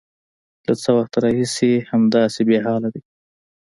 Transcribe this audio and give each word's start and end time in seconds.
_له 0.65 0.73
څه 0.81 0.89
وخته 0.97 1.17
راهيسې 1.25 1.71
همداسې 1.91 2.41
بېحاله 2.49 2.87
دی؟ 2.93 3.01